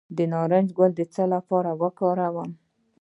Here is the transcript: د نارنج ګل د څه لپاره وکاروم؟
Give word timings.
د 0.15 0.17
نارنج 0.31 0.69
ګل 0.77 0.91
د 0.95 1.01
څه 1.13 1.23
لپاره 1.33 1.69
وکاروم؟ 1.81 2.51